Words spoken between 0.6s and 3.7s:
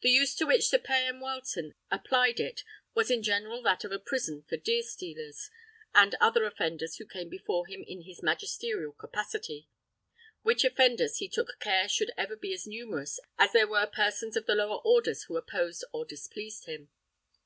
Sir Payan Wileton applied it was in general